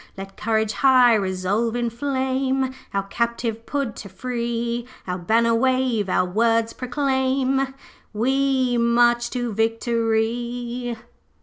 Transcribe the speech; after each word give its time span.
'Let 0.17 0.35
courage 0.35 0.71
high 0.73 1.13
resolve 1.13 1.75
inflame 1.75 2.73
Our 2.91 3.03
captive 3.03 3.67
Pud 3.67 3.95
to 3.97 4.09
free; 4.09 4.87
Our 5.05 5.19
banner 5.19 5.53
wave, 5.53 6.09
our 6.09 6.25
words 6.25 6.73
proclaim 6.73 7.75
We 8.11 8.79
march 8.79 9.29
to 9.29 9.53
victory!' 9.53 10.97